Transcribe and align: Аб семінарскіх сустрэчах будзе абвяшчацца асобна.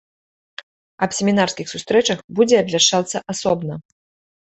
Аб 1.07 1.11
семінарскіх 1.17 1.71
сустрэчах 1.75 2.25
будзе 2.41 2.55
абвяшчацца 2.65 3.17
асобна. 3.37 3.73